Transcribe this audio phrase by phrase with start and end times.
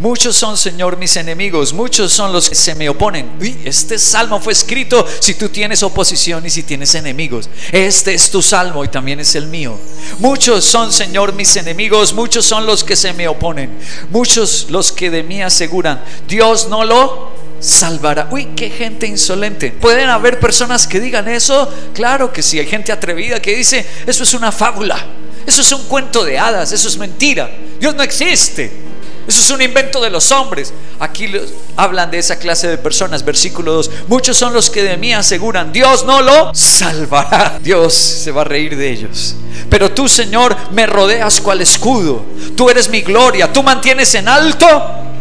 [0.00, 3.30] muchos son, Señor, mis enemigos, muchos son los que se me oponen.
[3.40, 7.48] Uy, este salmo fue escrito si tú tienes oposición y si tienes enemigos.
[7.70, 9.78] Este es tu salmo y también es el mío.
[10.18, 13.70] Muchos son, Señor, mis enemigos, muchos son los que se me oponen.
[14.10, 17.30] Muchos los que de mí aseguran, Dios no lo
[17.60, 18.28] salvará.
[18.30, 19.70] Uy, qué gente insolente.
[19.70, 21.72] ¿Pueden haber personas que digan eso?
[21.94, 24.98] Claro que sí, hay gente atrevida que dice, eso es una fábula.
[25.46, 27.50] Eso es un cuento de hadas, eso es mentira.
[27.78, 28.89] Dios no existe.
[29.30, 30.72] Eso es un invento de los hombres.
[30.98, 31.30] Aquí
[31.76, 33.24] hablan de esa clase de personas.
[33.24, 33.90] Versículo 2.
[34.08, 37.56] Muchos son los que de mí aseguran, Dios no lo salvará.
[37.62, 39.36] Dios se va a reír de ellos.
[39.68, 42.24] Pero tú, Señor, me rodeas cual escudo.
[42.56, 43.52] Tú eres mi gloria.
[43.52, 44.66] Tú mantienes en alto,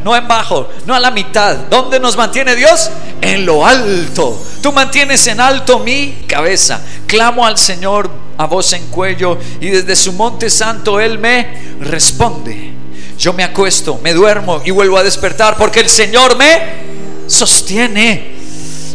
[0.04, 1.56] no en bajo, no a la mitad.
[1.70, 2.90] ¿Dónde nos mantiene Dios?
[3.22, 4.44] En lo alto.
[4.64, 6.82] Tú mantienes en alto mi cabeza.
[7.06, 12.79] Clamo al Señor a voz en cuello y desde su monte santo Él me responde.
[13.20, 18.32] Yo me acuesto, me duermo y vuelvo a despertar porque el Señor me sostiene,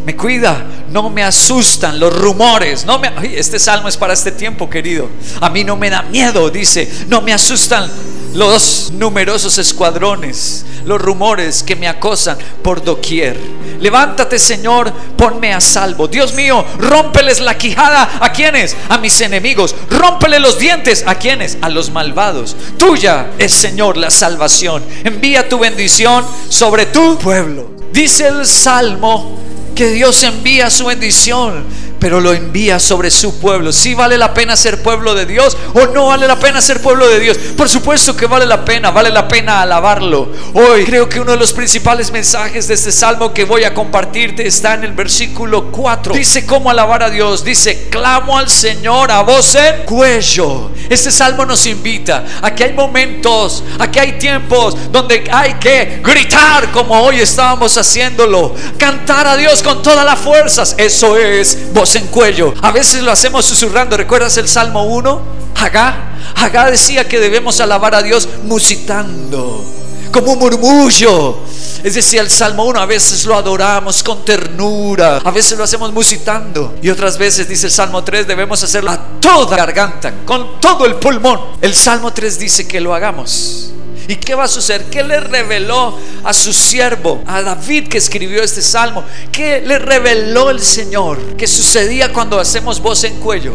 [0.06, 2.86] me cuida, no me asustan los rumores.
[2.86, 5.11] No me, este salmo es para este tiempo, querido.
[5.42, 7.91] A mí no me da miedo, dice, no me asustan
[8.33, 13.39] los numerosos escuadrones, los rumores que me acosan por doquier.
[13.81, 16.09] Levántate, Señor, ponme a salvo.
[16.09, 18.19] Dios mío, rómpeles la quijada.
[18.21, 18.77] ¿A quienes?
[18.89, 19.75] A mis enemigos.
[19.91, 21.05] Rómpele los dientes.
[21.07, 21.59] ¿A quienes?
[21.61, 22.57] A los malvados.
[22.79, 24.83] Tuya es, Señor, la salvación.
[25.05, 27.73] Envía tu bendición sobre tu pueblo.
[27.93, 29.39] Dice el Salmo
[29.75, 31.65] que Dios envía su bendición
[32.05, 33.73] pero lo envía sobre su pueblo.
[33.73, 37.09] Si vale la pena ser pueblo de Dios o no vale la pena ser pueblo
[37.09, 37.39] de Dios.
[37.57, 40.31] Por supuesto que vale la pena, vale la pena alabarlo.
[40.53, 44.47] Hoy creo que uno de los principales mensajes de este salmo que voy a compartirte
[44.47, 46.13] está en el versículo 4.
[46.13, 47.43] Dice cómo alabar a Dios.
[47.43, 50.73] Dice, clamo al Señor a voz en cuello.
[50.91, 56.03] Este salmo nos invita a que hay momentos, a que hay tiempos donde hay que
[56.05, 58.55] gritar como hoy estábamos haciéndolo.
[58.77, 60.75] Cantar a Dios con todas las fuerzas.
[60.77, 62.55] Eso es voz en cuello.
[62.63, 63.97] A veces lo hacemos susurrando.
[63.97, 65.23] ¿Recuerdas el Salmo 1?
[65.57, 66.11] Hagá.
[66.37, 69.65] Hagá decía que debemos alabar a Dios musitando,
[70.11, 71.39] como un murmullo.
[71.83, 75.93] Es decir, el Salmo 1 a veces lo adoramos con ternura, a veces lo hacemos
[75.93, 80.87] musitando y otras veces dice el Salmo 3 debemos hacerlo a toda garganta, con todo
[80.87, 81.41] el pulmón.
[81.61, 83.75] El Salmo 3 dice que lo hagamos.
[84.09, 84.85] ¿Y qué va a suceder?
[84.91, 89.05] ¿Qué le reveló a su siervo, a David que escribió este salmo?
[89.33, 91.37] ¿Qué le reveló el Señor?
[91.37, 93.55] ¿Qué sucedía cuando hacemos voz en cuello?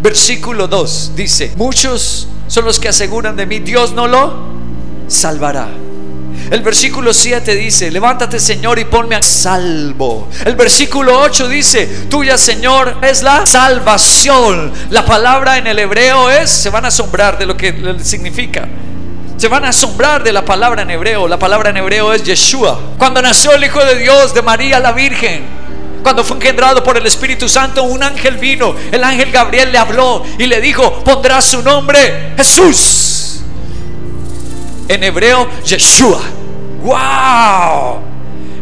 [0.00, 4.34] Versículo 2 dice, muchos son los que aseguran de mí, Dios no lo
[5.08, 5.68] salvará.
[6.50, 10.28] El versículo 7 dice, levántate Señor y ponme a salvo.
[10.44, 14.72] El versículo 8 dice, tuya Señor es la salvación.
[14.90, 18.68] La palabra en el hebreo es, se van a asombrar de lo que significa.
[19.36, 21.26] Se van a asombrar de la palabra en hebreo.
[21.28, 22.78] La palabra en hebreo es Yeshua.
[22.98, 25.44] Cuando nació el Hijo de Dios de María la Virgen,
[26.02, 28.74] cuando fue engendrado por el Espíritu Santo, un ángel vino.
[28.92, 33.40] El ángel Gabriel le habló y le dijo, pondrá su nombre Jesús.
[34.86, 36.20] En hebreo, Yeshua.
[36.82, 38.13] ¡Wow!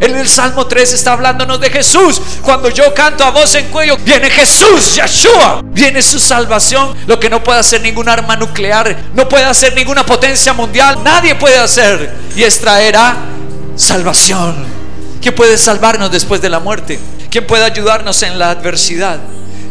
[0.03, 2.19] En el Salmo 3 está hablándonos de Jesús.
[2.41, 5.61] Cuando yo canto a voz en cuello, viene Jesús, Yeshua.
[5.63, 6.93] Viene su salvación.
[7.07, 11.35] Lo que no puede hacer ningún arma nuclear, no puede hacer ninguna potencia mundial, nadie
[11.35, 12.13] puede hacer.
[12.35, 13.15] Y extraerá
[13.77, 14.65] salvación.
[15.21, 16.99] ¿Quién puede salvarnos después de la muerte?
[17.31, 19.21] ¿Quién puede ayudarnos en la adversidad?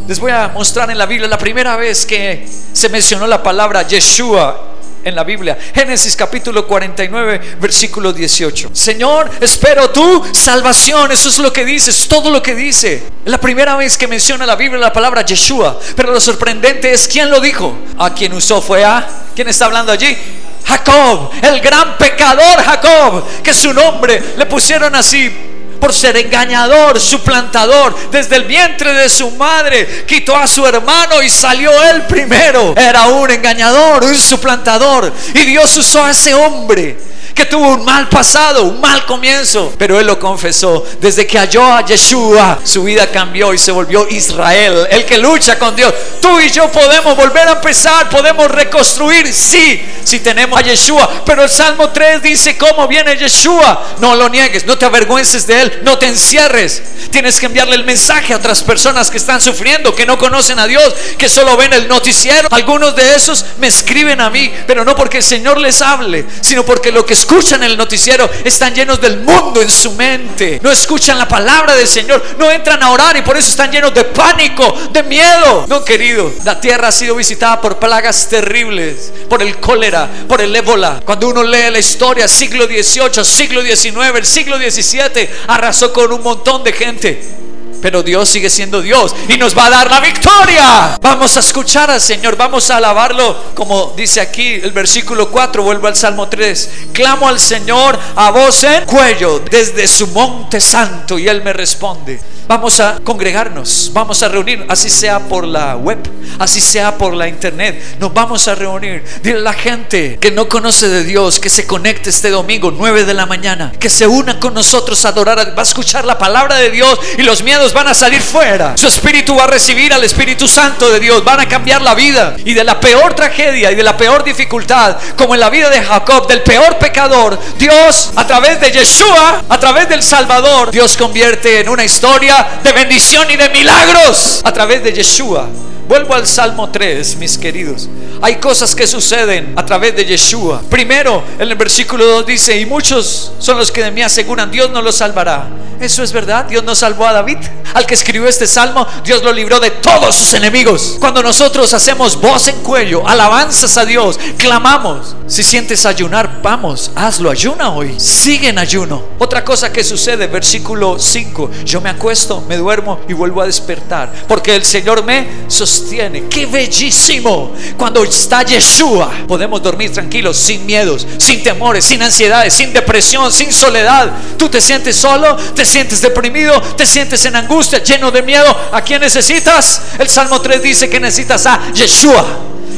[0.08, 3.82] Les voy a mostrar en la Biblia la primera vez que se mencionó la palabra
[3.82, 4.71] Yeshua
[5.04, 5.58] en la Biblia.
[5.74, 8.70] Génesis capítulo 49, versículo 18.
[8.72, 11.12] Señor, espero tu salvación.
[11.12, 13.02] Eso es lo que dice, es todo lo que dice.
[13.24, 15.78] la primera vez que menciona la Biblia la palabra Yeshua.
[15.96, 17.76] Pero lo sorprendente es quién lo dijo.
[17.98, 19.06] A quien usó fue a.
[19.34, 20.16] ¿Quién está hablando allí?
[20.64, 25.51] Jacob, el gran pecador Jacob, que su nombre le pusieron así
[25.82, 27.92] por ser engañador, suplantador.
[28.12, 32.72] Desde el vientre de su madre quitó a su hermano y salió él primero.
[32.76, 35.12] Era un engañador, un suplantador.
[35.34, 36.96] Y Dios usó a ese hombre
[37.34, 40.84] que tuvo un mal pasado, un mal comienzo, pero él lo confesó.
[41.00, 45.58] Desde que halló a Yeshua, su vida cambió y se volvió Israel, el que lucha
[45.58, 45.92] con Dios.
[46.20, 51.22] Tú y yo podemos volver a empezar, podemos reconstruir, sí, si tenemos a Yeshua.
[51.24, 53.96] Pero el Salmo 3 dice, ¿cómo viene Yeshua?
[53.98, 56.82] No lo niegues, no te avergüences de él, no te encierres.
[57.10, 60.66] Tienes que enviarle el mensaje a otras personas que están sufriendo, que no conocen a
[60.66, 62.48] Dios, que solo ven el noticiero.
[62.50, 66.64] Algunos de esos me escriben a mí, pero no porque el Señor les hable, sino
[66.64, 70.58] porque lo que escuchan el noticiero están llenos del mundo en su mente.
[70.60, 73.94] No escuchan la palabra del Señor, no entran a orar y por eso están llenos
[73.94, 75.66] de pánico, de miedo.
[75.68, 80.54] No, querido, la tierra ha sido visitada por plagas terribles, por el cólera, por el
[80.54, 81.00] ébola.
[81.04, 86.22] Cuando uno lee la historia, siglo XVIII, siglo XIX, el siglo XVII, arrasó con un
[86.22, 87.41] montón de gente.
[87.82, 90.96] Pero Dios sigue siendo Dios y nos va a dar la victoria.
[91.02, 95.88] Vamos a escuchar al Señor, vamos a alabarlo, como dice aquí el versículo 4, vuelvo
[95.88, 96.70] al Salmo 3.
[96.92, 102.31] Clamo al Señor a voz en cuello desde su monte santo y Él me responde.
[102.52, 105.98] Vamos a congregarnos, vamos a reunir, así sea por la web,
[106.38, 107.96] así sea por la internet.
[107.98, 109.02] Nos vamos a reunir.
[109.22, 113.06] Dile a la gente que no conoce de Dios que se conecte este domingo, 9
[113.06, 116.56] de la mañana, que se una con nosotros a adorar, va a escuchar la palabra
[116.56, 118.76] de Dios y los miedos van a salir fuera.
[118.76, 122.36] Su espíritu va a recibir al Espíritu Santo de Dios, van a cambiar la vida
[122.44, 125.80] y de la peor tragedia y de la peor dificultad, como en la vida de
[125.80, 131.60] Jacob, del peor pecador, Dios a través de Yeshua, a través del Salvador, Dios convierte
[131.60, 135.48] en una historia de bendición y de milagros a través de Yeshua.
[135.88, 137.88] Vuelvo al Salmo 3, mis queridos.
[138.22, 140.62] Hay cosas que suceden a través de Yeshua.
[140.70, 144.70] Primero, en el versículo 2 dice, y muchos son los que de mí aseguran, Dios
[144.70, 145.48] no los salvará.
[145.80, 147.38] Eso es verdad, Dios no salvó a David.
[147.74, 150.96] Al que escribió este salmo, Dios lo libró de todos sus enemigos.
[151.00, 155.16] Cuando nosotros hacemos voz en cuello, alabanzas a Dios, clamamos.
[155.26, 157.98] Si sientes ayunar, vamos, hazlo, ayuna hoy.
[157.98, 159.02] Sigue ayuno.
[159.18, 164.12] Otra cosa que sucede, versículo 5, yo me acuesto, me duermo y vuelvo a despertar,
[164.28, 166.28] porque el Señor me sostiene.
[166.28, 167.52] Qué bellísimo.
[167.76, 173.52] Cuando está Yeshua, podemos dormir tranquilos, sin miedos, sin temores, sin ansiedades, sin depresión, sin
[173.52, 174.10] soledad.
[174.36, 178.56] Tú te sientes solo, te sientes deprimido, te sientes en angustia, lleno de miedo.
[178.72, 179.82] ¿A quién necesitas?
[179.98, 182.24] El Salmo 3 dice que necesitas a Yeshua.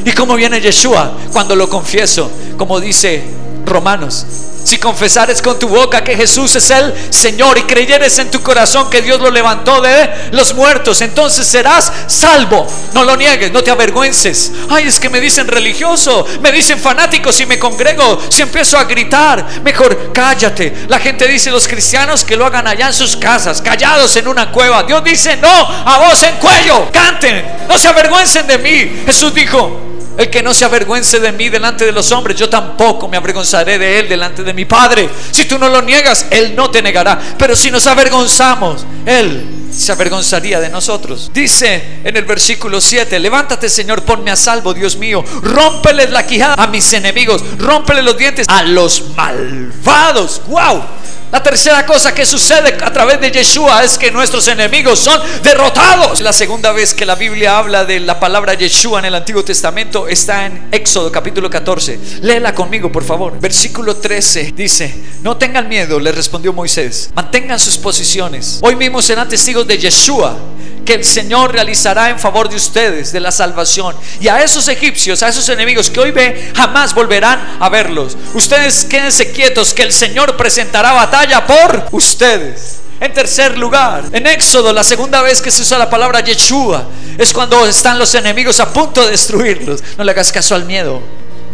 [0.05, 1.11] ¿Y cómo viene Yeshua?
[1.31, 3.23] Cuando lo confieso, como dice
[3.65, 4.25] Romanos.
[4.65, 8.89] Si confesares con tu boca que Jesús es el Señor y creyeres en tu corazón
[8.89, 12.65] que Dios lo levantó de los muertos, entonces serás salvo.
[12.93, 14.51] No lo niegues, no te avergüences.
[14.71, 18.85] Ay, es que me dicen religioso, me dicen fanático si me congrego, si empiezo a
[18.85, 19.45] gritar.
[19.63, 20.87] Mejor cállate.
[20.87, 24.51] La gente dice los cristianos que lo hagan allá en sus casas, callados en una
[24.51, 24.81] cueva.
[24.81, 29.03] Dios dice no, a voz en cuello, canten, no se avergüencen de mí.
[29.05, 33.07] Jesús dijo, el que no se avergüence de mí delante de los hombres, yo tampoco
[33.07, 35.09] me avergonzaré de él delante de mi Padre.
[35.31, 37.19] Si tú no lo niegas, él no te negará.
[37.37, 41.31] Pero si nos avergonzamos, él se avergonzaría de nosotros.
[41.33, 45.23] Dice en el versículo 7, levántate Señor, ponme a salvo, Dios mío.
[45.41, 50.41] Rómpeles la quijada a mis enemigos, rómpele los dientes a los malvados.
[50.47, 50.83] ¡Wow!
[51.31, 56.21] La tercera cosa que sucede a través de Yeshua es que nuestros enemigos son derrotados.
[56.21, 60.07] La segunda vez que la Biblia habla de la palabra Yeshua en el Antiguo Testamento
[60.07, 61.99] está en Éxodo capítulo 14.
[62.21, 63.39] Léela conmigo, por favor.
[63.39, 67.09] Versículo 13 dice, no tengan miedo, le respondió Moisés.
[67.13, 68.59] Mantengan sus posiciones.
[68.61, 70.37] Hoy mismo serán testigos de Yeshua
[70.85, 73.95] que el Señor realizará en favor de ustedes, de la salvación.
[74.19, 78.15] Y a esos egipcios, a esos enemigos que hoy ve, jamás volverán a verlos.
[78.33, 82.79] Ustedes quédense quietos, que el Señor presentará batalla por ustedes.
[82.99, 86.87] En tercer lugar, en Éxodo, la segunda vez que se usa la palabra Yeshua,
[87.17, 89.83] es cuando están los enemigos a punto de destruirlos.
[89.97, 91.01] No le hagas caso al miedo.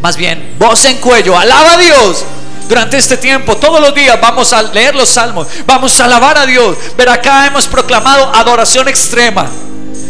[0.01, 2.25] Más bien, voz en cuello, alaba a Dios,
[2.71, 6.45] durante este tiempo, todos los días vamos a leer los salmos, vamos a alabar a
[6.45, 6.77] Dios.
[6.95, 9.45] Pero acá hemos proclamado adoración extrema,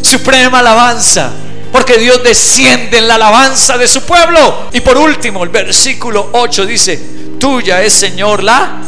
[0.03, 1.32] suprema alabanza.
[1.72, 4.70] Porque Dios desciende en la alabanza de su pueblo.
[4.74, 7.01] Y por último, el versículo 8 dice,
[7.39, 8.84] tuya es Señor la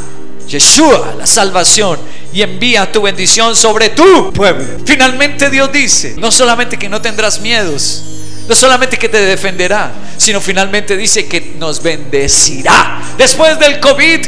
[0.48, 1.98] Yeshua, la salvación,
[2.32, 4.84] y envía tu bendición sobre tu pueblo.
[4.86, 8.03] Finalmente Dios dice, no solamente que no tendrás miedos,
[8.48, 13.02] no solamente que te defenderá, sino finalmente dice que nos bendecirá.
[13.18, 14.20] Después del COVID,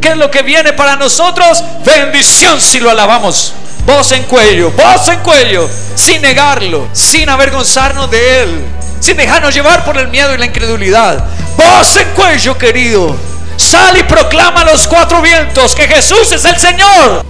[0.00, 1.62] ¿qué es lo que viene para nosotros?
[1.84, 3.54] Bendición si lo alabamos.
[3.86, 8.64] Voz en cuello, voz en cuello, sin negarlo, sin avergonzarnos de Él,
[9.00, 11.24] sin dejarnos llevar por el miedo y la incredulidad.
[11.56, 13.16] Voz en cuello, querido.
[13.56, 17.24] Sal y proclama a los cuatro vientos que Jesús es el Señor.